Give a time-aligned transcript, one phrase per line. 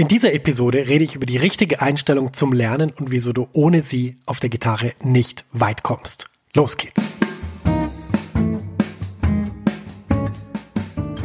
[0.00, 3.82] In dieser Episode rede ich über die richtige Einstellung zum Lernen und wieso du ohne
[3.82, 6.30] sie auf der Gitarre nicht weit kommst.
[6.54, 7.06] Los geht's!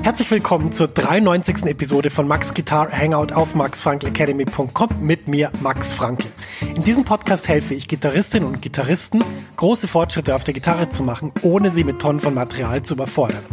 [0.03, 1.67] Herzlich willkommen zur 93.
[1.67, 6.29] Episode von Max Guitar Hangout auf maxfrankelacademy.com mit mir, Max Frankel.
[6.75, 9.23] In diesem Podcast helfe ich Gitarristinnen und Gitarristen,
[9.55, 13.45] große Fortschritte auf der Gitarre zu machen, ohne sie mit Tonnen von Material zu überfordern.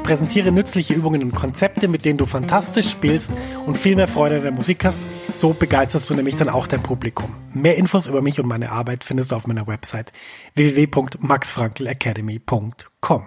[0.00, 3.32] Ich präsentiere nützliche Übungen und Konzepte, mit denen du fantastisch spielst
[3.66, 5.02] und viel mehr Freude an der Musik hast.
[5.34, 7.34] So begeisterst du nämlich dann auch dein Publikum.
[7.52, 10.14] Mehr Infos über mich und meine Arbeit findest du auf meiner Website
[10.54, 13.26] www.maxfrankelacademy.com.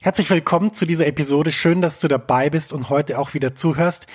[0.00, 1.50] Herzlich willkommen zu dieser Episode.
[1.50, 4.06] Schön, dass du dabei bist und heute auch wieder zuhörst.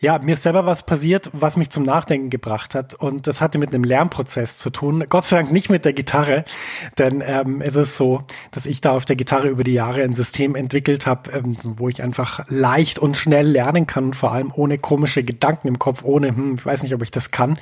[0.00, 2.94] Ja, mir ist selber was passiert, was mich zum Nachdenken gebracht hat.
[2.94, 5.04] Und das hatte mit einem Lernprozess zu tun.
[5.10, 6.46] Gott sei Dank nicht mit der Gitarre,
[6.96, 10.14] denn ähm, es ist so, dass ich da auf der Gitarre über die Jahre ein
[10.14, 14.78] System entwickelt habe, ähm, wo ich einfach leicht und schnell lernen kann, vor allem ohne
[14.78, 17.58] komische Gedanken im Kopf, ohne, hm, ich weiß nicht, ob ich das kann.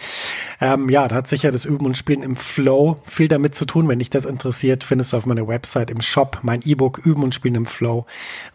[0.61, 3.89] Ähm, ja, da hat sicher das Üben und Spielen im Flow viel damit zu tun.
[3.89, 7.35] Wenn dich das interessiert, findest du auf meiner Website im Shop mein E-Book Üben und
[7.35, 8.07] Spielen im Flow,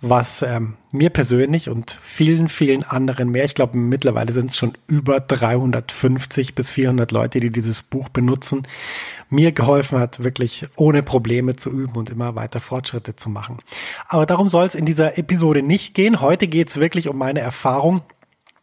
[0.01, 4.73] was ähm, mir persönlich und vielen, vielen anderen mehr, ich glaube mittlerweile sind es schon
[4.87, 8.63] über 350 bis 400 Leute, die dieses Buch benutzen,
[9.29, 13.59] mir geholfen hat, wirklich ohne Probleme zu üben und immer weiter Fortschritte zu machen.
[14.07, 16.21] Aber darum soll es in dieser Episode nicht gehen.
[16.21, 18.01] Heute geht es wirklich um meine Erfahrung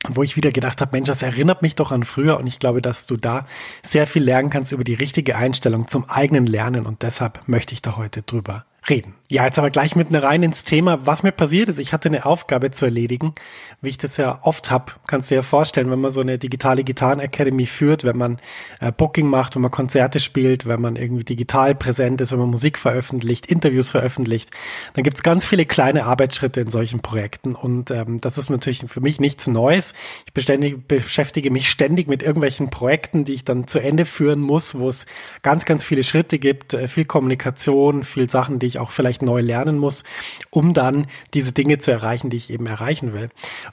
[0.08, 2.82] wo ich wieder gedacht habe, Mensch, das erinnert mich doch an früher und ich glaube,
[2.82, 3.46] dass du da
[3.82, 7.82] sehr viel lernen kannst über die richtige Einstellung zum eigenen Lernen und deshalb möchte ich
[7.82, 9.14] da heute drüber reden.
[9.28, 11.80] Ja, jetzt aber gleich mitten rein ins Thema, was mir passiert ist.
[11.80, 13.34] Ich hatte eine Aufgabe zu erledigen,
[13.82, 15.00] wie ich das ja oft hab.
[15.08, 18.38] Kannst du dir ja vorstellen, wenn man so eine digitale Gitarren Academy führt, wenn man
[18.78, 22.50] äh, Booking macht, wenn man Konzerte spielt, wenn man irgendwie digital präsent ist, wenn man
[22.50, 24.52] Musik veröffentlicht, Interviews veröffentlicht,
[24.94, 27.56] dann gibt's ganz viele kleine Arbeitsschritte in solchen Projekten.
[27.56, 29.94] Und ähm, das ist natürlich für mich nichts Neues.
[30.26, 34.86] Ich beschäftige mich ständig mit irgendwelchen Projekten, die ich dann zu Ende führen muss, wo
[34.86, 35.04] es
[35.42, 39.40] ganz, ganz viele Schritte gibt, äh, viel Kommunikation, viel Sachen, die ich auch vielleicht neu
[39.40, 40.04] lernen muss,
[40.50, 43.28] um dann diese Dinge zu erreichen, die ich eben erreichen will.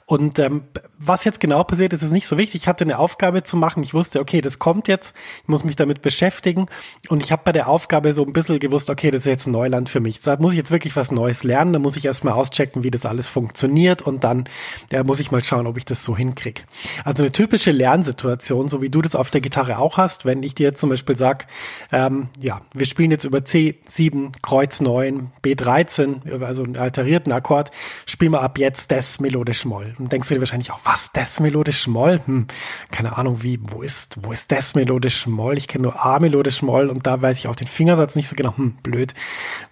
[0.06, 0.64] Und ähm,
[0.98, 2.62] was jetzt genau passiert ist, ist nicht so wichtig.
[2.62, 3.82] Ich hatte eine Aufgabe zu machen.
[3.82, 5.16] Ich wusste, okay, das kommt jetzt.
[5.42, 6.66] Ich muss mich damit beschäftigen.
[7.08, 9.88] Und ich habe bei der Aufgabe so ein bisschen gewusst, okay, das ist jetzt Neuland
[9.88, 10.20] für mich.
[10.20, 11.72] Da muss ich jetzt wirklich was Neues lernen.
[11.72, 14.02] Da muss ich erstmal auschecken, wie das alles funktioniert.
[14.02, 14.48] Und dann
[14.90, 16.62] ja, muss ich mal schauen, ob ich das so hinkriege.
[17.04, 20.54] Also eine typische Lernsituation, so wie du das auf der Gitarre auch hast, wenn ich
[20.54, 21.46] dir jetzt zum Beispiel sag,
[21.92, 27.70] ähm, ja, wir spielen jetzt über C7, Kreuz 9, B13, also einen alterierten Akkord,
[28.06, 29.94] spielen wir ab jetzt Des melodisch Moll.
[29.98, 32.20] Und denkst du dir wahrscheinlich auch, was, Des melodisch Moll?
[32.24, 32.46] Hm,
[32.90, 35.58] keine Ahnung, wie, wo ist, wo ist Des melodisch Moll?
[35.58, 38.36] Ich kenne nur A melodisch Moll und da weiß ich auch den Fingersatz nicht so
[38.36, 38.56] genau.
[38.56, 39.14] Hm, blöd.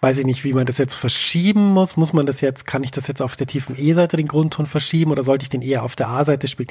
[0.01, 1.97] Weiß ich nicht, wie man das jetzt verschieben muss.
[1.97, 5.11] Muss man das jetzt, kann ich das jetzt auf der tiefen E-Seite den Grundton verschieben
[5.11, 6.69] oder sollte ich den eher auf der A-Seite spielen?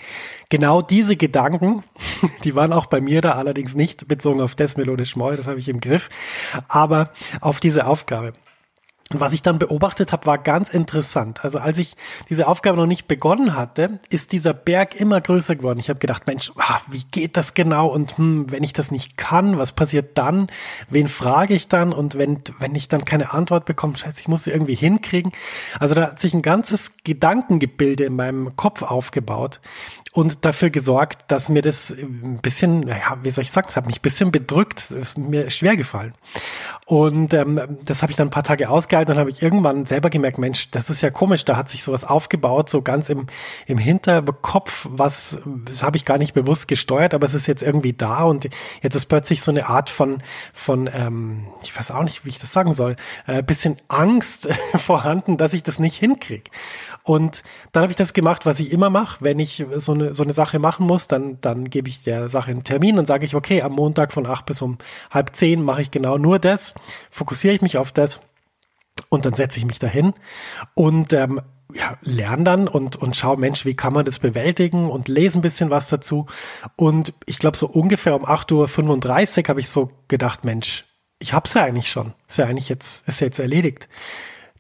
[0.50, 1.84] Genau diese Gedanken,
[2.44, 5.60] die waren auch bei mir da allerdings nicht bezogen auf Des melodisch Moll, das habe
[5.60, 6.10] ich im Griff,
[6.68, 8.34] aber auf diese Aufgabe.
[9.20, 11.44] Was ich dann beobachtet habe, war ganz interessant.
[11.44, 11.96] Also als ich
[12.30, 15.80] diese Aufgabe noch nicht begonnen hatte, ist dieser Berg immer größer geworden.
[15.80, 17.88] Ich habe gedacht, Mensch, ah, wie geht das genau?
[17.88, 20.48] Und hm, wenn ich das nicht kann, was passiert dann?
[20.90, 21.94] Wen frage ich dann?
[21.94, 25.32] Und wenn, wenn ich dann keine Antwort bekomme, scheiße, ich muss sie irgendwie hinkriegen.
[25.80, 29.62] Also da hat sich ein ganzes Gedankengebilde in meinem Kopf aufgebaut
[30.14, 34.00] und dafür gesorgt, dass mir das ein bisschen, ja, wie soll ich sagen, hat mich
[34.00, 36.14] ein bisschen bedrückt, ist mir schwer gefallen.
[36.92, 39.14] Und ähm, das habe ich dann ein paar Tage ausgehalten.
[39.14, 42.04] Und habe ich irgendwann selber gemerkt, Mensch, das ist ja komisch, da hat sich sowas
[42.04, 43.28] aufgebaut, so ganz im,
[43.66, 45.40] im Hinterkopf, was
[45.82, 48.24] habe ich gar nicht bewusst gesteuert, aber es ist jetzt irgendwie da.
[48.24, 48.50] Und
[48.82, 50.22] jetzt ist plötzlich so eine Art von,
[50.54, 55.38] von ähm, ich weiß auch nicht, wie ich das sagen soll, äh, bisschen Angst vorhanden,
[55.38, 56.52] dass ich das nicht hinkriege.
[57.04, 60.24] Und dann habe ich das gemacht, was ich immer mache, wenn ich so eine, so
[60.24, 63.34] eine Sache machen muss, dann, dann gebe ich der Sache einen Termin und sage ich,
[63.34, 64.78] okay, am Montag von acht bis um
[65.10, 66.76] halb zehn mache ich genau nur das,
[67.10, 68.20] fokussiere ich mich auf das
[69.10, 70.14] und dann setze ich mich dahin
[70.74, 71.42] und ähm,
[71.74, 75.42] ja, lerne dann und, und schau, Mensch, wie kann man das bewältigen und lese ein
[75.42, 76.28] bisschen was dazu.
[76.76, 80.86] Und ich glaube, so ungefähr um 8.35 Uhr habe ich so gedacht, Mensch,
[81.20, 82.14] ich hab's ja eigentlich schon.
[82.28, 83.88] Ist ja eigentlich jetzt, ist jetzt erledigt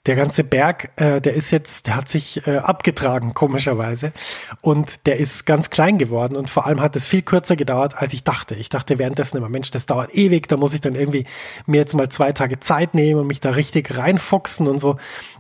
[0.07, 4.13] der ganze Berg, äh, der ist jetzt, der hat sich äh, abgetragen, komischerweise.
[4.62, 8.13] Und der ist ganz klein geworden und vor allem hat es viel kürzer gedauert, als
[8.13, 8.56] ich dachte.
[8.56, 11.25] Ich dachte währenddessen immer, Mensch, das dauert ewig, da muss ich dann irgendwie
[11.68, 14.98] mir jetzt mal zwei Tage Zeit nehmen und mich da richtig reinfuchsen und so.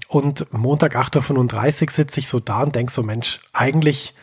[0.07, 4.13] Und Montag 8.35 Uhr sitze ich so da und denk so, Mensch, eigentlich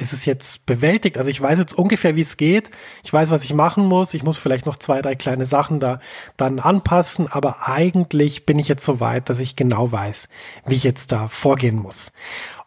[0.00, 1.18] ist es jetzt bewältigt.
[1.18, 2.70] Also ich weiß jetzt ungefähr, wie es geht.
[3.02, 4.14] Ich weiß, was ich machen muss.
[4.14, 6.00] Ich muss vielleicht noch zwei, drei kleine Sachen da
[6.36, 7.28] dann anpassen.
[7.30, 10.28] Aber eigentlich bin ich jetzt so weit, dass ich genau weiß,
[10.66, 12.12] wie ich jetzt da vorgehen muss.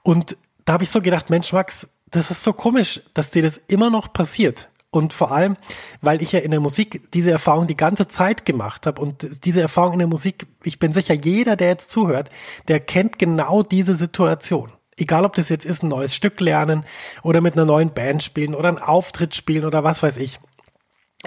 [0.04, 3.58] Und da habe ich so gedacht, Mensch, Max, das ist so komisch, dass dir das
[3.58, 4.70] immer noch passiert.
[4.92, 5.58] Und vor allem,
[6.02, 9.02] weil ich ja in der Musik diese Erfahrung die ganze Zeit gemacht habe.
[9.02, 12.30] Und diese Erfahrung in der Musik, ich bin sicher, jeder, der jetzt zuhört,
[12.68, 14.72] der kennt genau diese Situation.
[14.98, 16.86] Egal, ob das jetzt ist, ein neues Stück lernen
[17.22, 20.40] oder mit einer neuen Band spielen oder einen Auftritt spielen oder was weiß ich.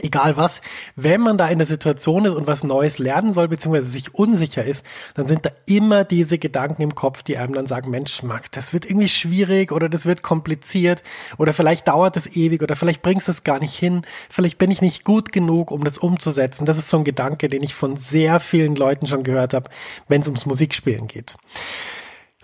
[0.03, 0.61] Egal was,
[0.95, 4.63] wenn man da in der Situation ist und was Neues lernen soll, beziehungsweise sich unsicher
[4.63, 4.85] ist,
[5.15, 8.75] dann sind da immer diese Gedanken im Kopf, die einem dann sagen, Mensch, Marc, das
[8.75, 11.03] wird irgendwie schwierig oder das wird kompliziert
[11.39, 14.71] oder vielleicht dauert es ewig oder vielleicht bringst du es gar nicht hin, vielleicht bin
[14.71, 16.67] ich nicht gut genug, um das umzusetzen.
[16.67, 19.71] Das ist so ein Gedanke, den ich von sehr vielen Leuten schon gehört habe,
[20.09, 21.37] wenn es ums Musikspielen geht.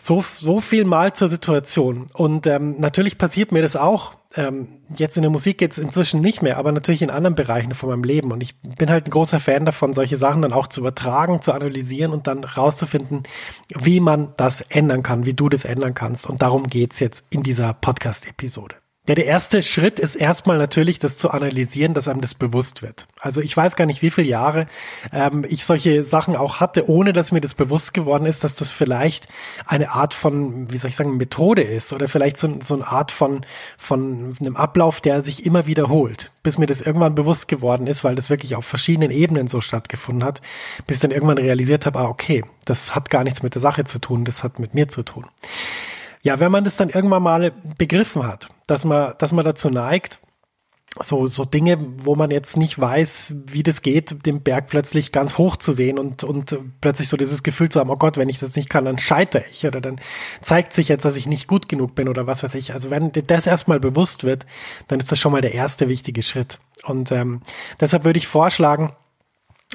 [0.05, 2.09] So, so viel mal zur Situation.
[2.13, 4.15] Und ähm, natürlich passiert mir das auch.
[4.35, 4.67] Ähm,
[4.97, 8.03] jetzt in der Musik jetzt inzwischen nicht mehr, aber natürlich in anderen Bereichen von meinem
[8.03, 8.33] Leben.
[8.33, 11.53] Und ich bin halt ein großer Fan davon, solche Sachen dann auch zu übertragen, zu
[11.53, 13.23] analysieren und dann rauszufinden,
[13.79, 16.29] wie man das ändern kann, wie du das ändern kannst.
[16.29, 18.82] Und darum geht's jetzt in dieser Podcast-Episode.
[19.09, 23.09] Ja, der erste Schritt ist erstmal natürlich, das zu analysieren, dass einem das bewusst wird.
[23.19, 24.69] Also ich weiß gar nicht, wie viele Jahre
[25.13, 28.71] ähm, ich solche Sachen auch hatte, ohne dass mir das bewusst geworden ist, dass das
[28.71, 29.27] vielleicht
[29.67, 33.11] eine Art von, wie soll ich sagen, Methode ist oder vielleicht so, so eine Art
[33.11, 33.45] von,
[33.77, 38.15] von einem Ablauf, der sich immer wiederholt, bis mir das irgendwann bewusst geworden ist, weil
[38.15, 40.43] das wirklich auf verschiedenen Ebenen so stattgefunden hat,
[40.87, 43.83] bis ich dann irgendwann realisiert habe, ah, okay, das hat gar nichts mit der Sache
[43.83, 45.27] zu tun, das hat mit mir zu tun.
[46.23, 50.21] Ja, wenn man das dann irgendwann mal begriffen hat, dass man, dass man dazu neigt,
[51.01, 55.39] so, so Dinge, wo man jetzt nicht weiß, wie das geht, den Berg plötzlich ganz
[55.39, 58.39] hoch zu sehen und, und plötzlich so dieses Gefühl zu haben, oh Gott, wenn ich
[58.39, 60.01] das nicht kann, dann scheitere ich oder dann
[60.43, 62.75] zeigt sich jetzt, dass ich nicht gut genug bin oder was weiß ich.
[62.75, 64.45] Also wenn das erstmal bewusst wird,
[64.89, 66.61] dann ist das schon mal der erste wichtige Schritt.
[66.85, 67.41] Und ähm,
[67.81, 68.93] deshalb würde ich vorschlagen,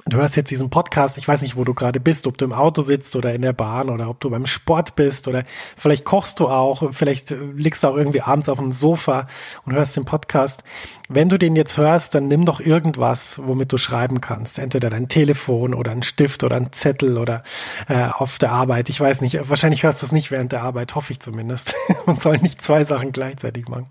[0.05, 2.53] Du hörst jetzt diesen Podcast, ich weiß nicht, wo du gerade bist, ob du im
[2.53, 5.43] Auto sitzt oder in der Bahn oder ob du beim Sport bist oder
[5.75, 9.27] vielleicht kochst du auch, vielleicht liegst du auch irgendwie abends auf dem Sofa
[9.65, 10.63] und hörst den Podcast.
[11.09, 14.59] Wenn du den jetzt hörst, dann nimm doch irgendwas, womit du schreiben kannst.
[14.59, 17.43] Entweder dein Telefon oder ein Stift oder ein Zettel oder
[17.87, 18.89] äh, auf der Arbeit.
[18.89, 21.73] Ich weiß nicht, wahrscheinlich hörst du es nicht während der Arbeit, hoffe ich zumindest.
[22.05, 23.87] Man soll nicht zwei Sachen gleichzeitig machen.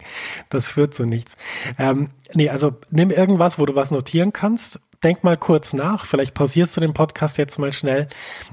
[0.51, 1.37] Das führt zu nichts.
[1.79, 6.35] Ähm, nee, also nimm irgendwas, wo du was notieren kannst denk mal kurz nach, vielleicht
[6.35, 8.09] pausierst du den Podcast jetzt mal schnell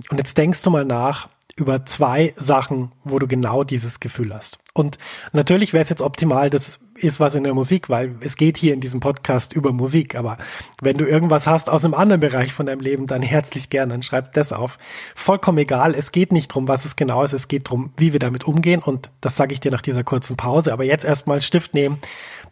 [0.09, 4.59] und jetzt denkst du mal nach über zwei Sachen, wo du genau dieses Gefühl hast.
[4.73, 4.97] Und
[5.33, 8.73] natürlich wäre es jetzt optimal, das ist was in der Musik, weil es geht hier
[8.73, 10.15] in diesem Podcast über Musik.
[10.15, 10.37] Aber
[10.81, 14.03] wenn du irgendwas hast aus einem anderen Bereich von deinem Leben, dann herzlich gerne, dann
[14.03, 14.77] schreib das auf.
[15.15, 15.95] Vollkommen egal.
[15.95, 17.33] Es geht nicht drum, was es genau ist.
[17.33, 18.81] Es geht drum, wie wir damit umgehen.
[18.81, 20.73] Und das sage ich dir nach dieser kurzen Pause.
[20.73, 21.99] Aber jetzt erstmal Stift nehmen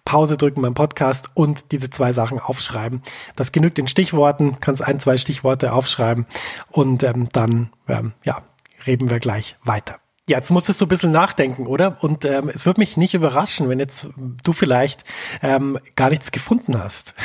[0.05, 3.01] Pause drücken beim Podcast und diese zwei Sachen aufschreiben.
[3.35, 6.25] Das genügt in Stichworten, kannst ein, zwei Stichworte aufschreiben
[6.69, 8.43] und ähm, dann ähm, ja,
[8.87, 9.99] reden wir gleich weiter.
[10.31, 11.97] Ja, jetzt musstest du ein bisschen nachdenken, oder?
[11.99, 14.07] Und ähm, es würde mich nicht überraschen, wenn jetzt
[14.45, 15.03] du vielleicht
[15.41, 17.15] ähm, gar nichts gefunden hast.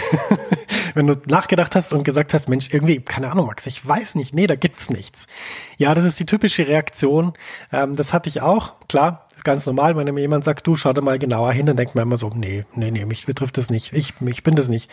[0.94, 4.34] wenn du nachgedacht hast und gesagt hast, Mensch, irgendwie, keine Ahnung, Max, ich weiß nicht,
[4.34, 5.28] nee, da gibt's nichts.
[5.76, 7.34] Ja, das ist die typische Reaktion.
[7.70, 11.02] Ähm, das hatte ich auch, klar ganz normal, wenn mir jemand sagt, du schau da
[11.02, 13.93] mal genauer hin, dann denkt man immer so, nee, nee, nee, mich betrifft das nicht.
[13.93, 14.90] Ich, ich bin das nicht.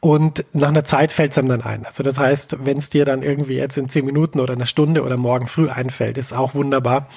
[0.00, 1.86] Und nach einer Zeit fällt es einem dann ein.
[1.86, 5.02] Also das heißt, wenn es dir dann irgendwie jetzt in zehn Minuten oder einer Stunde
[5.02, 7.08] oder morgen früh einfällt, ist auch wunderbar.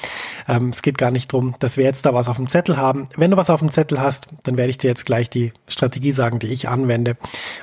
[0.48, 3.08] Ähm, es geht gar nicht drum, dass wir jetzt da was auf dem Zettel haben.
[3.16, 6.12] Wenn du was auf dem Zettel hast, dann werde ich dir jetzt gleich die Strategie
[6.12, 7.18] sagen, die ich anwende,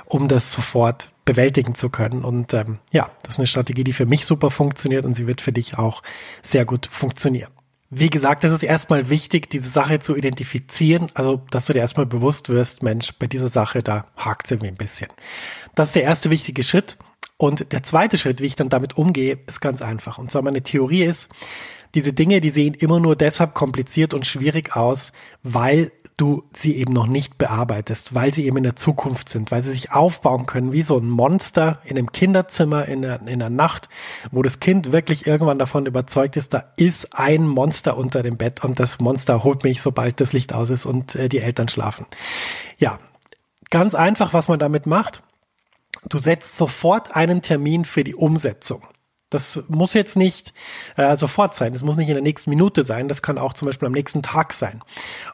[0.06, 2.24] um das sofort bewältigen zu können.
[2.24, 5.40] Und ähm, ja, das ist eine Strategie, die für mich super funktioniert und sie wird
[5.40, 6.02] für dich auch
[6.42, 7.50] sehr gut funktionieren.
[7.90, 12.06] Wie gesagt, es ist erstmal wichtig, diese Sache zu identifizieren, also dass du dir erstmal
[12.06, 15.10] bewusst wirst, Mensch, bei dieser Sache, da hakt es irgendwie ein bisschen.
[15.74, 16.98] Das ist der erste wichtige Schritt.
[17.36, 20.18] Und der zweite Schritt, wie ich dann damit umgehe, ist ganz einfach.
[20.18, 21.30] Und zwar meine Theorie ist,
[21.94, 26.92] diese Dinge, die sehen immer nur deshalb kompliziert und schwierig aus, weil du sie eben
[26.92, 30.72] noch nicht bearbeitest, weil sie eben in der Zukunft sind, weil sie sich aufbauen können
[30.72, 33.88] wie so ein Monster in einem Kinderzimmer in der, in der Nacht,
[34.30, 38.64] wo das Kind wirklich irgendwann davon überzeugt ist, da ist ein Monster unter dem Bett
[38.64, 42.06] und das Monster holt mich, sobald das Licht aus ist und äh, die Eltern schlafen.
[42.78, 43.00] Ja,
[43.70, 45.22] ganz einfach, was man damit macht.
[46.08, 48.82] Du setzt sofort einen Termin für die Umsetzung.
[49.34, 50.54] Das muss jetzt nicht
[50.96, 53.66] äh, sofort sein, das muss nicht in der nächsten Minute sein, das kann auch zum
[53.66, 54.80] Beispiel am nächsten Tag sein.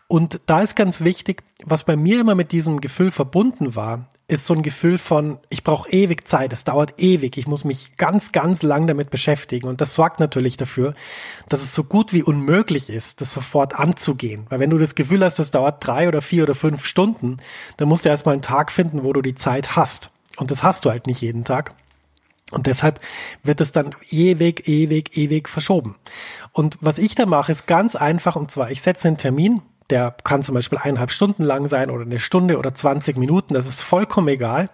[0.09, 4.47] Und da ist ganz wichtig, was bei mir immer mit diesem Gefühl verbunden war, ist
[4.47, 8.33] so ein Gefühl von, ich brauche ewig Zeit, es dauert ewig, ich muss mich ganz,
[8.33, 9.69] ganz lang damit beschäftigen.
[9.69, 10.95] Und das sorgt natürlich dafür,
[11.49, 14.47] dass es so gut wie unmöglich ist, das sofort anzugehen.
[14.49, 17.39] Weil wenn du das Gefühl hast, es dauert drei oder vier oder fünf Stunden,
[17.77, 20.11] dann musst du erstmal einen Tag finden, wo du die Zeit hast.
[20.37, 21.75] Und das hast du halt nicht jeden Tag.
[22.51, 23.01] Und deshalb
[23.43, 25.97] wird es dann ewig, ewig, ewig verschoben.
[26.53, 28.37] Und was ich da mache, ist ganz einfach.
[28.37, 32.03] Und zwar, ich setze einen Termin, der kann zum Beispiel eineinhalb Stunden lang sein oder
[32.03, 33.55] eine Stunde oder 20 Minuten.
[33.55, 34.71] Das ist vollkommen egal.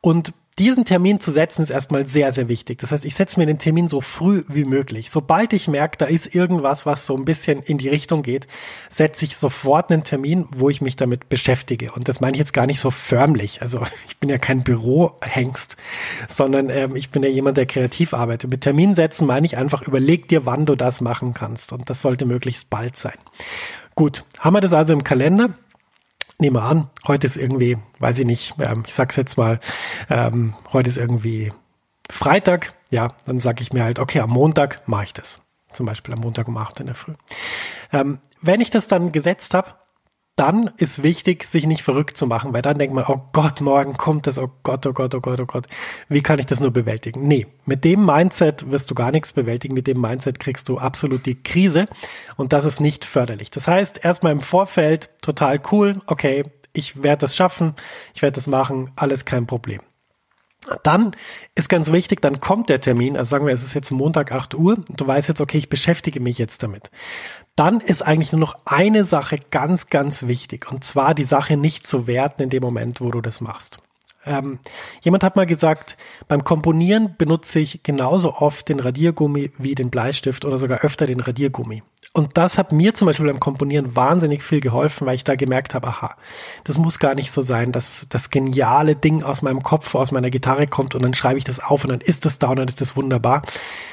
[0.00, 2.78] Und diesen Termin zu setzen ist erstmal sehr, sehr wichtig.
[2.78, 5.10] Das heißt, ich setze mir den Termin so früh wie möglich.
[5.10, 8.46] Sobald ich merke, da ist irgendwas, was so ein bisschen in die Richtung geht,
[8.88, 11.92] setze ich sofort einen Termin, wo ich mich damit beschäftige.
[11.92, 13.62] Und das meine ich jetzt gar nicht so förmlich.
[13.62, 15.76] Also ich bin ja kein Bürohengst,
[16.28, 18.50] sondern ähm, ich bin ja jemand, der kreativ arbeitet.
[18.50, 21.72] Mit Termin setzen meine ich einfach, überleg dir, wann du das machen kannst.
[21.72, 23.18] Und das sollte möglichst bald sein.
[23.96, 25.50] Gut, haben wir das also im Kalender?
[26.38, 29.60] Nehme an, heute ist irgendwie, weiß ich nicht, ähm, ich sag's jetzt mal,
[30.10, 31.52] ähm, heute ist irgendwie
[32.10, 35.40] Freitag, ja, dann sage ich mir halt, okay, am Montag mache ich das.
[35.72, 37.14] Zum Beispiel am Montag um 8 in der Früh.
[37.92, 39.74] Ähm, wenn ich das dann gesetzt habe,
[40.36, 43.94] dann ist wichtig, sich nicht verrückt zu machen, weil dann denkt man, oh Gott, morgen
[43.94, 45.66] kommt das, oh Gott, oh Gott, oh Gott, oh Gott.
[46.08, 47.28] Wie kann ich das nur bewältigen?
[47.28, 49.74] Nee, mit dem Mindset wirst du gar nichts bewältigen.
[49.74, 51.86] Mit dem Mindset kriegst du absolut die Krise
[52.36, 53.50] und das ist nicht förderlich.
[53.50, 57.74] Das heißt, erstmal im Vorfeld total cool, okay, ich werde das schaffen,
[58.14, 59.80] ich werde das machen, alles kein Problem.
[60.82, 61.14] Dann
[61.54, 64.54] ist ganz wichtig, dann kommt der Termin, also sagen wir, es ist jetzt Montag 8
[64.54, 66.90] Uhr, du weißt jetzt, okay, ich beschäftige mich jetzt damit
[67.56, 70.70] dann ist eigentlich nur noch eine Sache ganz, ganz wichtig.
[70.70, 73.78] Und zwar die Sache nicht zu werten in dem Moment, wo du das machst.
[74.26, 74.58] Ähm,
[75.02, 75.96] jemand hat mal gesagt,
[76.28, 81.20] beim Komponieren benutze ich genauso oft den Radiergummi wie den Bleistift oder sogar öfter den
[81.20, 81.82] Radiergummi.
[82.12, 85.74] Und das hat mir zum Beispiel beim Komponieren wahnsinnig viel geholfen, weil ich da gemerkt
[85.74, 86.16] habe, aha,
[86.62, 90.30] das muss gar nicht so sein, dass das geniale Ding aus meinem Kopf, aus meiner
[90.30, 92.68] Gitarre kommt und dann schreibe ich das auf und dann ist das da und dann
[92.68, 93.42] ist das wunderbar,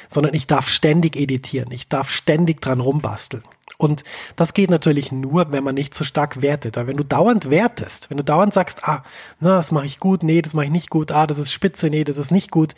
[0.07, 3.43] sondern ich darf ständig editieren, ich darf ständig dran rumbasteln.
[3.81, 4.03] Und
[4.35, 6.77] das geht natürlich nur, wenn man nicht so stark wertet.
[6.77, 9.03] Weil wenn du dauernd wertest, wenn du dauernd sagst, ah,
[9.39, 11.89] na, das mache ich gut, nee, das mache ich nicht gut, ah, das ist spitze,
[11.89, 12.75] nee, das ist nicht gut,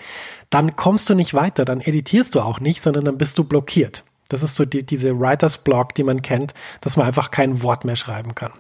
[0.49, 4.05] dann kommst du nicht weiter, dann editierst du auch nicht, sondern dann bist du blockiert.
[4.29, 7.83] Das ist so die, diese Writers Block, die man kennt, dass man einfach kein Wort
[7.83, 8.53] mehr schreiben kann.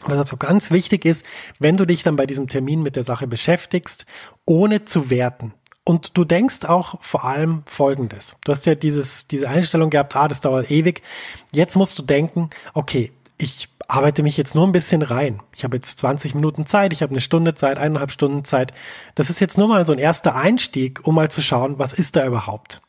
[0.00, 1.26] Was also ganz wichtig ist,
[1.58, 4.06] wenn du dich dann bei diesem Termin mit der Sache beschäftigst,
[4.46, 5.52] ohne zu werten,
[5.86, 8.34] und du denkst auch vor allem Folgendes.
[8.44, 11.00] Du hast ja dieses, diese Einstellung gehabt, ah, das dauert ewig.
[11.52, 15.40] Jetzt musst du denken, okay, ich arbeite mich jetzt nur ein bisschen rein.
[15.54, 18.74] Ich habe jetzt 20 Minuten Zeit, ich habe eine Stunde Zeit, eineinhalb Stunden Zeit.
[19.14, 22.16] Das ist jetzt nur mal so ein erster Einstieg, um mal zu schauen, was ist
[22.16, 22.82] da überhaupt.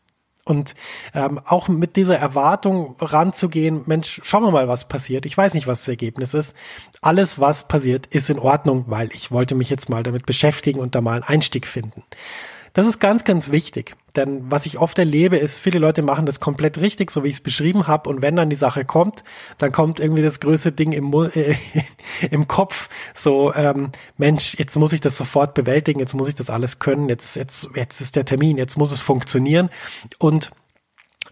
[0.44, 0.74] Und
[1.14, 5.28] ähm, auch mit dieser Erwartung ranzugehen, Mensch, schauen wir mal, was passiert.
[5.28, 6.56] Ich weiß nicht, was das Ergebnis ist.
[7.02, 10.96] Alles, was passiert, ist in Ordnung, weil ich wollte mich jetzt mal damit beschäftigen und
[10.96, 12.04] da mal einen Einstieg finden.
[12.78, 13.96] Das ist ganz, ganz wichtig.
[14.16, 17.38] Denn was ich oft erlebe, ist, viele Leute machen das komplett richtig, so wie ich
[17.38, 18.08] es beschrieben habe.
[18.08, 19.24] Und wenn dann die Sache kommt,
[19.58, 21.56] dann kommt irgendwie das größte Ding im, äh,
[22.30, 22.88] im Kopf.
[23.16, 27.10] So, ähm, Mensch, jetzt muss ich das sofort bewältigen, jetzt muss ich das alles können,
[27.10, 29.72] jetzt, jetzt, jetzt ist der Termin, jetzt muss es funktionieren.
[30.20, 30.52] Und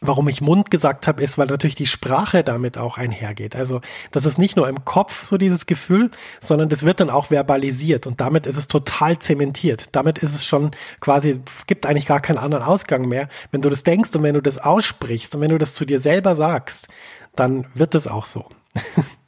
[0.08, 3.56] Warum ich Mund gesagt habe, ist, weil natürlich die Sprache damit auch einhergeht.
[3.56, 3.82] Also
[4.12, 8.08] das ist nicht nur im Kopf so dieses Gefühl, sondern das wird dann auch verbalisiert
[8.08, 9.90] und damit ist es total zementiert.
[9.92, 13.30] Damit ist es schon quasi, gibt eigentlich gar keinen anderen Ausgang mehr.
[13.52, 16.00] Wenn du das denkst und wenn du das aussprichst und wenn du das zu dir
[16.00, 16.88] selber sagst,
[17.36, 18.46] dann wird es auch so.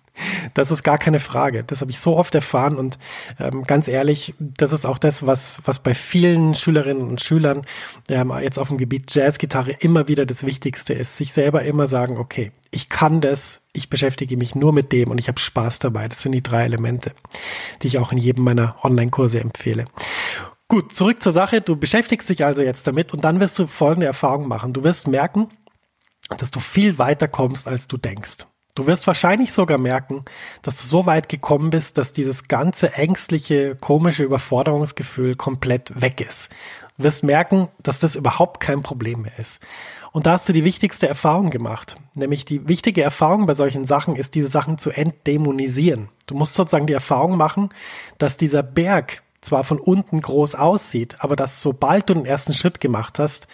[0.53, 1.63] Das ist gar keine Frage.
[1.63, 2.97] Das habe ich so oft erfahren und
[3.39, 7.65] ähm, ganz ehrlich, das ist auch das, was, was bei vielen Schülerinnen und Schülern
[8.09, 12.17] ähm, jetzt auf dem Gebiet Jazzgitarre immer wieder das Wichtigste ist, sich selber immer sagen,
[12.17, 16.07] okay, ich kann das, ich beschäftige mich nur mit dem und ich habe Spaß dabei.
[16.07, 17.13] Das sind die drei Elemente,
[17.81, 19.85] die ich auch in jedem meiner Online-Kurse empfehle.
[20.67, 21.61] Gut, zurück zur Sache.
[21.61, 24.73] Du beschäftigst dich also jetzt damit und dann wirst du folgende Erfahrung machen.
[24.73, 25.49] Du wirst merken,
[26.37, 28.45] dass du viel weiter kommst, als du denkst.
[28.77, 30.23] Du wirst wahrscheinlich sogar merken,
[30.61, 36.51] dass du so weit gekommen bist, dass dieses ganze ängstliche, komische Überforderungsgefühl komplett weg ist.
[36.95, 39.63] Du wirst merken, dass das überhaupt kein Problem mehr ist.
[40.11, 41.97] Und da hast du die wichtigste Erfahrung gemacht.
[42.13, 46.09] Nämlich die wichtige Erfahrung bei solchen Sachen ist, diese Sachen zu entdämonisieren.
[46.27, 47.69] Du musst sozusagen die Erfahrung machen,
[48.19, 52.79] dass dieser Berg zwar von unten groß aussieht, aber dass sobald du den ersten Schritt
[52.79, 53.47] gemacht hast,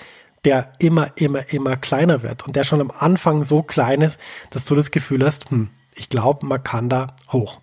[0.45, 4.19] der immer, immer, immer kleiner wird und der schon am Anfang so klein ist,
[4.49, 7.61] dass du das Gefühl hast, hm, ich glaube, man kann da hoch.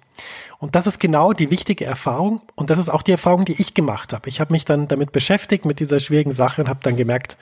[0.59, 3.73] Und das ist genau die wichtige Erfahrung und das ist auch die Erfahrung, die ich
[3.73, 4.29] gemacht habe.
[4.29, 7.39] Ich habe mich dann damit beschäftigt mit dieser schwierigen Sache und habe dann gemerkt,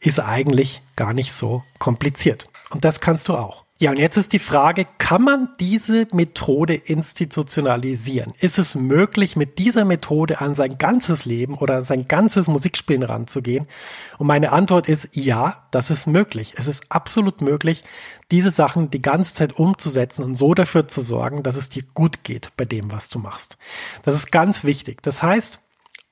[0.00, 2.48] ist eigentlich gar nicht so kompliziert.
[2.70, 3.64] Und das kannst du auch.
[3.82, 8.34] Ja, und jetzt ist die Frage, kann man diese Methode institutionalisieren?
[8.38, 13.02] Ist es möglich, mit dieser Methode an sein ganzes Leben oder an sein ganzes Musikspielen
[13.02, 13.66] ranzugehen?
[14.18, 16.52] Und meine Antwort ist ja, das ist möglich.
[16.58, 17.82] Es ist absolut möglich,
[18.30, 22.22] diese Sachen die ganze Zeit umzusetzen und so dafür zu sorgen, dass es dir gut
[22.22, 23.56] geht bei dem, was du machst.
[24.02, 25.00] Das ist ganz wichtig.
[25.00, 25.58] Das heißt,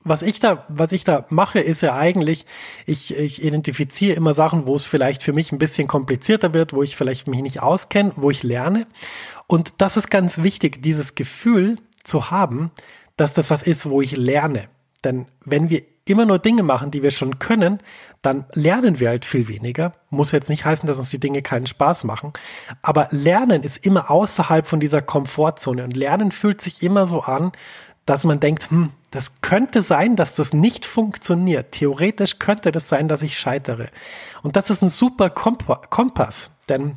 [0.03, 2.45] was ich da, was ich da mache, ist ja eigentlich,
[2.85, 6.83] ich, ich identifiziere immer Sachen, wo es vielleicht für mich ein bisschen komplizierter wird, wo
[6.83, 8.87] ich vielleicht mich nicht auskenne, wo ich lerne.
[9.47, 12.71] Und das ist ganz wichtig, dieses Gefühl zu haben,
[13.17, 14.69] dass das was ist, wo ich lerne.
[15.03, 17.79] Denn wenn wir immer nur Dinge machen, die wir schon können,
[18.21, 19.93] dann lernen wir halt viel weniger.
[20.09, 22.33] Muss jetzt nicht heißen, dass uns die Dinge keinen Spaß machen.
[22.81, 25.83] Aber Lernen ist immer außerhalb von dieser Komfortzone.
[25.83, 27.51] Und Lernen fühlt sich immer so an,
[28.09, 31.73] dass man denkt, hm, das könnte sein, dass das nicht funktioniert.
[31.73, 33.89] Theoretisch könnte das sein, dass ich scheitere.
[34.41, 36.95] Und das ist ein super Kompass, denn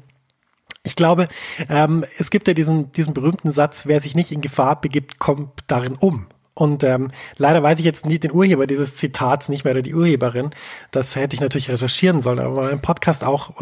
[0.85, 1.29] ich glaube,
[1.69, 5.51] ähm, es gibt ja diesen, diesen berühmten Satz, wer sich nicht in Gefahr begibt, kommt
[5.67, 6.27] darin um.
[6.55, 9.95] Und ähm, leider weiß ich jetzt nicht den Urheber dieses Zitats nicht mehr oder die
[9.95, 10.51] Urheberin.
[10.91, 13.53] Das hätte ich natürlich recherchieren sollen, aber mein Podcast auch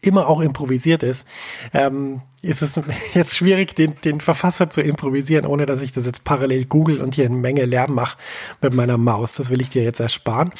[0.00, 1.28] immer auch improvisiert ist,
[1.74, 2.80] ähm, ist es
[3.14, 7.14] jetzt schwierig, den, den Verfasser zu improvisieren, ohne dass ich das jetzt parallel google und
[7.14, 8.16] hier eine Menge Lärm mache
[8.62, 9.34] mit meiner Maus.
[9.34, 10.52] Das will ich dir jetzt ersparen.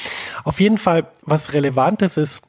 [0.45, 2.43] Auf jeden Fall, was Relevantes ist,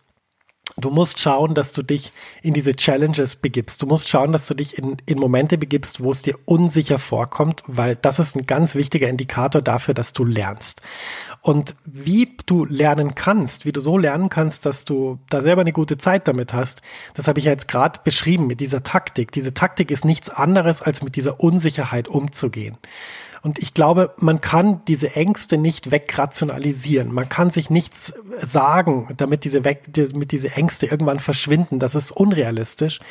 [0.78, 3.82] Du musst schauen, dass du dich in diese Challenges begibst.
[3.82, 7.64] Du musst schauen, dass du dich in, in Momente begibst, wo es dir unsicher vorkommt,
[7.68, 10.82] weil das ist ein ganz wichtiger Indikator dafür, dass du lernst.
[11.42, 15.74] Und wie du lernen kannst, wie du so lernen kannst, dass du da selber eine
[15.74, 16.82] gute Zeit damit hast,
[17.14, 19.32] das habe ich ja jetzt gerade beschrieben mit dieser Taktik.
[19.32, 22.78] Diese Taktik ist nichts anderes, als mit dieser Unsicherheit umzugehen.
[23.44, 27.14] Und ich glaube, man kann diese Ängste nicht wegrationalisieren.
[27.14, 31.78] Man kann sich nichts sagen, damit diese, weg, damit diese Ängste irgendwann verschwinden.
[31.78, 33.02] Das ist unrealistisch.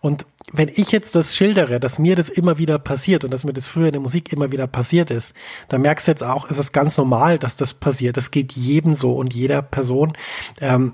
[0.00, 3.52] Und wenn ich jetzt das schildere, dass mir das immer wieder passiert und dass mir
[3.52, 5.34] das früher in der Musik immer wieder passiert ist,
[5.68, 8.16] dann merkst du jetzt auch, es ist ganz normal, dass das passiert.
[8.16, 10.16] Das geht jedem so und jeder Person.
[10.60, 10.92] Ähm,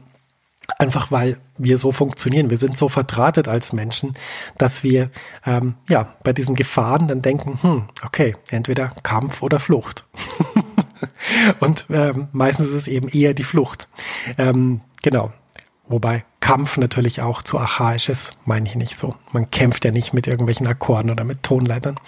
[0.79, 2.51] Einfach weil wir so funktionieren.
[2.51, 4.15] Wir sind so verdrahtet als Menschen,
[4.57, 5.11] dass wir
[5.45, 10.07] ähm, ja bei diesen Gefahren dann denken, hm, okay, entweder Kampf oder Flucht.
[11.61, 13.89] Und ähm, meistens ist es eben eher die Flucht.
[14.39, 15.33] Ähm, genau.
[15.87, 19.15] Wobei Kampf natürlich auch zu archaisch ist, meine ich nicht so.
[19.33, 22.01] Man kämpft ja nicht mit irgendwelchen Akkorden oder mit Tonleitern.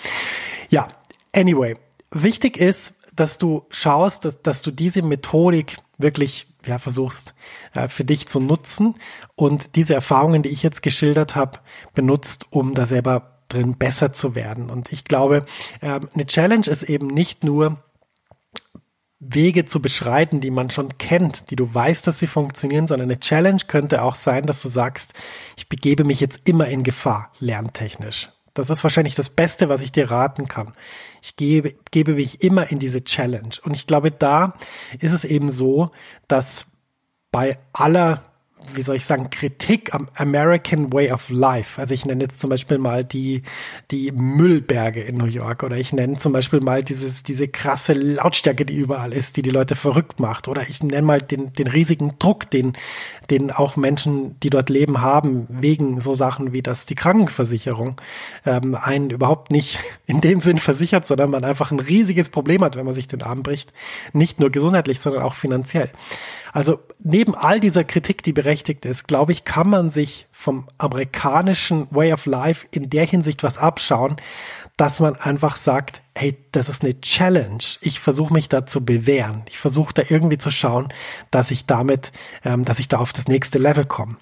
[0.70, 0.88] Ja,
[1.34, 1.76] anyway.
[2.10, 7.34] Wichtig ist, dass du schaust, dass, dass du diese Methodik wirklich ja, versuchst
[7.74, 8.94] äh, für dich zu nutzen
[9.34, 11.58] und diese Erfahrungen, die ich jetzt geschildert habe,
[11.94, 14.70] benutzt, um da selber drin besser zu werden.
[14.70, 15.46] Und ich glaube,
[15.80, 17.82] äh, eine Challenge ist eben nicht nur
[19.18, 23.20] Wege zu beschreiten, die man schon kennt, die du weißt, dass sie funktionieren, sondern eine
[23.20, 25.14] Challenge könnte auch sein, dass du sagst,
[25.56, 28.30] ich begebe mich jetzt immer in Gefahr, lerntechnisch.
[28.56, 30.72] Das ist wahrscheinlich das Beste, was ich dir raten kann.
[31.20, 33.50] Ich gebe, gebe mich immer in diese Challenge.
[33.62, 34.54] Und ich glaube, da
[34.98, 35.90] ist es eben so,
[36.26, 36.66] dass
[37.30, 38.22] bei aller
[38.74, 41.80] wie soll ich sagen, Kritik am American Way of Life.
[41.80, 43.42] Also ich nenne jetzt zum Beispiel mal die,
[43.90, 48.64] die Müllberge in New York oder ich nenne zum Beispiel mal dieses, diese krasse Lautstärke,
[48.64, 50.48] die überall ist, die die Leute verrückt macht.
[50.48, 52.74] Oder ich nenne mal den, den riesigen Druck, den,
[53.30, 58.00] den auch Menschen, die dort leben, haben, wegen so Sachen wie das die Krankenversicherung
[58.44, 62.76] ähm, einen überhaupt nicht in dem Sinn versichert, sondern man einfach ein riesiges Problem hat,
[62.76, 63.72] wenn man sich den Arm bricht.
[64.12, 65.90] Nicht nur gesundheitlich, sondern auch finanziell.
[66.56, 71.88] Also neben all dieser Kritik, die berechtigt ist, glaube ich, kann man sich vom amerikanischen
[71.90, 74.16] Way of Life in der Hinsicht was abschauen,
[74.76, 77.62] dass man einfach sagt, hey, das ist eine Challenge.
[77.80, 79.42] Ich versuche mich da zu bewähren.
[79.48, 80.92] Ich versuche da irgendwie zu schauen,
[81.30, 82.12] dass ich damit,
[82.44, 84.16] ähm, dass ich da auf das nächste Level komme.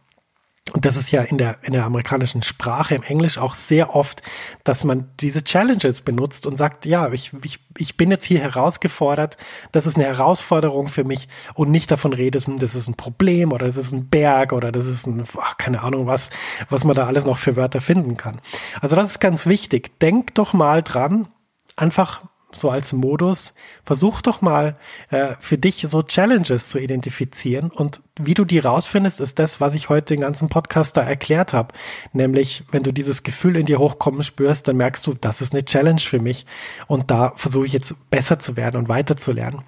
[0.72, 4.22] Und das ist ja in der, in der amerikanischen Sprache, im Englisch auch sehr oft,
[4.64, 9.36] dass man diese Challenges benutzt und sagt, ja, ich, ich, ich bin jetzt hier herausgefordert,
[9.72, 13.52] das ist eine Herausforderung für mich und nicht davon redet, hm, das ist ein Problem
[13.52, 16.30] oder das ist ein Berg oder das ist ein, ach, keine Ahnung was,
[16.70, 18.40] was man da alles noch für Wörter finden kann.
[18.80, 20.00] Also das ist ganz wichtig.
[20.00, 21.28] Denk doch mal dran,
[21.76, 22.22] einfach
[22.56, 24.76] so als Modus, versuch doch mal
[25.10, 29.74] äh, für dich so Challenges zu identifizieren und wie du die rausfindest, ist das, was
[29.74, 31.74] ich heute den ganzen Podcast da erklärt habe.
[32.12, 35.64] Nämlich, wenn du dieses Gefühl in dir hochkommen spürst, dann merkst du, das ist eine
[35.64, 36.46] Challenge für mich
[36.86, 39.62] und da versuche ich jetzt besser zu werden und weiter zu lernen.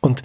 [0.00, 0.22] Und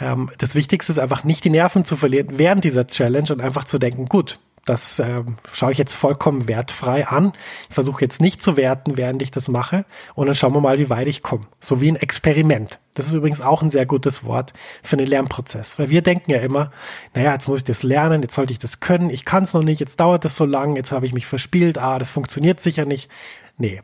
[0.00, 3.64] ähm, das Wichtigste ist einfach nicht die Nerven zu verlieren während dieser Challenge und einfach
[3.64, 4.40] zu denken, gut,
[4.70, 7.32] das äh, schaue ich jetzt vollkommen wertfrei an.
[7.68, 9.84] Ich versuche jetzt nicht zu werten, während ich das mache.
[10.14, 11.46] Und dann schauen wir mal, wie weit ich komme.
[11.58, 12.78] So wie ein Experiment.
[12.94, 14.52] Das ist übrigens auch ein sehr gutes Wort
[14.84, 15.78] für einen Lernprozess.
[15.80, 16.70] Weil wir denken ja immer,
[17.14, 19.64] naja, jetzt muss ich das lernen, jetzt sollte ich das können, ich kann es noch
[19.64, 22.84] nicht, jetzt dauert das so lang, jetzt habe ich mich verspielt, ah, das funktioniert sicher
[22.84, 23.10] nicht.
[23.58, 23.82] Nee.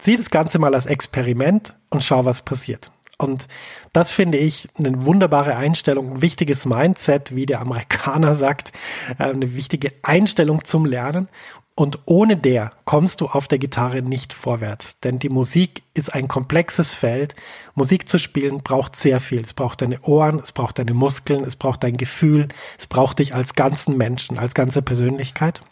[0.00, 2.90] Sieh das Ganze mal als Experiment und schau, was passiert.
[3.20, 3.48] Und
[3.92, 8.72] das finde ich eine wunderbare Einstellung, ein wichtiges Mindset, wie der Amerikaner sagt,
[9.18, 11.28] äh, eine wichtige Einstellung zum Lernen.
[11.74, 16.28] Und ohne der kommst du auf der Gitarre nicht vorwärts, denn die Musik ist ein
[16.28, 17.34] komplexes Feld.
[17.74, 19.40] Musik zu spielen braucht sehr viel.
[19.40, 23.34] Es braucht deine Ohren, es braucht deine Muskeln, es braucht dein Gefühl, es braucht dich
[23.34, 25.62] als ganzen Menschen, als ganze Persönlichkeit.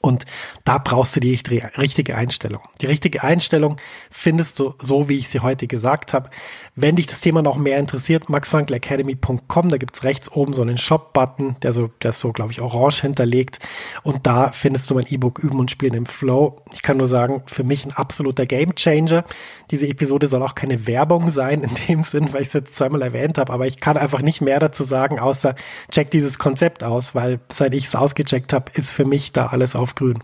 [0.00, 0.24] Und
[0.64, 1.30] da brauchst du die
[1.76, 2.62] richtige Einstellung.
[2.80, 3.76] Die richtige Einstellung
[4.10, 6.30] findest du so, wie ich sie heute gesagt habe.
[6.74, 11.56] Wenn dich das Thema noch mehr interessiert, maxfrankelacademy.com, da gibt's rechts oben so einen Shop-Button,
[11.62, 13.58] der so, der ist so, glaube ich, orange hinterlegt.
[14.02, 16.62] Und da findest du mein E-Book Üben und Spielen im Flow.
[16.72, 19.24] Ich kann nur sagen, für mich ein absoluter Gamechanger.
[19.70, 23.02] Diese Episode soll auch keine Werbung sein in dem Sinn, weil ich es jetzt zweimal
[23.02, 25.54] erwähnt habe, aber ich kann einfach nicht mehr dazu sagen, außer
[25.90, 29.76] check dieses Konzept aus, weil seit ich es ausgecheckt habe, ist für mich da alles
[29.76, 30.22] auf grün.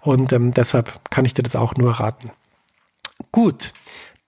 [0.00, 2.30] Und ähm, deshalb kann ich dir das auch nur raten.
[3.30, 3.72] Gut,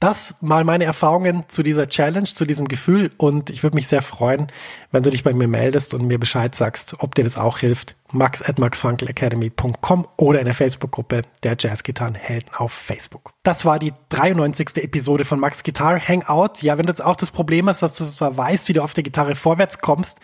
[0.00, 3.10] das mal meine Erfahrungen zu dieser Challenge, zu diesem Gefühl.
[3.16, 4.48] Und ich würde mich sehr freuen,
[4.90, 7.96] wenn du dich bei mir meldest und mir Bescheid sagst, ob dir das auch hilft.
[8.12, 13.32] Max at maxfunkelacademy.com oder in der Facebook-Gruppe der Jazzgitarrenhelden auf Facebook.
[13.42, 14.76] Das war die 93.
[14.76, 16.60] Episode von Max Guitar Hangout.
[16.60, 18.94] Ja, wenn du jetzt auch das Problem hast, dass du zwar weißt, wie du auf
[18.94, 20.20] der Gitarre vorwärts kommst,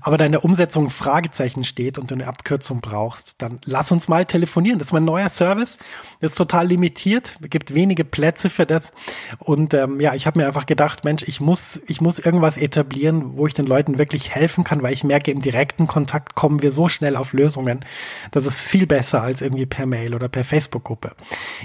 [0.00, 4.08] aber da in der Umsetzung Fragezeichen steht und du eine Abkürzung brauchst, dann lass uns
[4.08, 4.78] mal telefonieren.
[4.78, 5.78] Das ist mein neuer Service.
[6.20, 7.38] Das ist total limitiert.
[7.42, 8.92] Es gibt wenige Plätze für das.
[9.38, 13.36] Und ähm, ja, ich habe mir einfach gedacht, Mensch, ich muss, ich muss irgendwas etablieren,
[13.36, 16.72] wo ich den Leuten wirklich helfen kann, weil ich merke, im direkten Kontakt kommen wir
[16.72, 17.84] so schnell auf Lösungen.
[18.30, 21.12] Das ist viel besser als irgendwie per Mail oder per Facebook-Gruppe.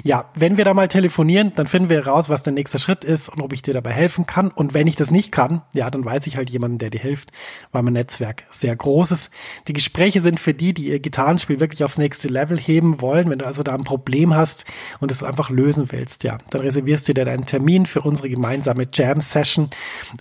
[0.03, 3.29] Ja, wenn wir da mal telefonieren, dann finden wir raus, was der nächste Schritt ist
[3.29, 4.49] und ob ich dir dabei helfen kann.
[4.49, 7.31] Und wenn ich das nicht kann, ja, dann weiß ich halt jemanden, der dir hilft,
[7.71, 9.32] weil mein Netz Netzwerk sehr großes.
[9.67, 13.27] Die Gespräche sind für die, die ihr Gitarrenspiel wirklich aufs nächste Level heben wollen.
[13.29, 14.65] Wenn du also da ein Problem hast
[14.99, 18.88] und es einfach lösen willst, ja, dann reservierst du dir deinen Termin für unsere gemeinsame
[18.91, 19.69] Jam-Session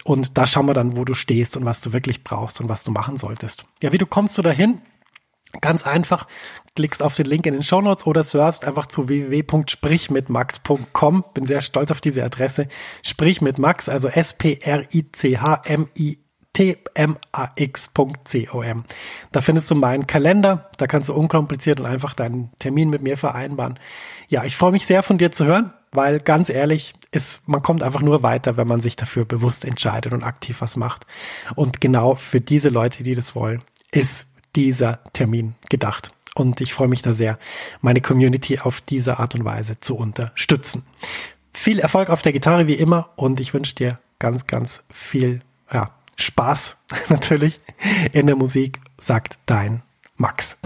[0.04, 2.84] und da schauen wir dann, wo du stehst und was du wirklich brauchst und was
[2.84, 3.66] du machen solltest.
[3.82, 4.80] Ja, wie du kommst du dahin?
[5.62, 6.26] Ganz einfach,
[6.76, 11.24] klickst auf den Link in den Show Notes oder surfst einfach zu www.sprichmitmax.com.
[11.32, 12.68] Bin sehr stolz auf diese Adresse.
[13.02, 16.18] Sprich mit Max, also S-P-R-I-C-H-M-I
[16.58, 17.94] tmax.com.
[19.32, 23.16] Da findest du meinen Kalender, da kannst du unkompliziert und einfach deinen Termin mit mir
[23.16, 23.78] vereinbaren.
[24.28, 27.82] Ja, ich freue mich sehr von dir zu hören, weil ganz ehrlich, ist, man kommt
[27.82, 31.06] einfach nur weiter, wenn man sich dafür bewusst entscheidet und aktiv was macht.
[31.54, 36.12] Und genau für diese Leute, die das wollen, ist dieser Termin gedacht.
[36.34, 37.38] Und ich freue mich da sehr,
[37.80, 40.84] meine Community auf diese Art und Weise zu unterstützen.
[41.54, 45.40] Viel Erfolg auf der Gitarre wie immer und ich wünsche dir ganz, ganz viel
[45.72, 46.76] ja, Spaß
[47.09, 47.61] natürlich
[48.12, 49.83] in der Musik, sagt dein
[50.16, 50.59] Max.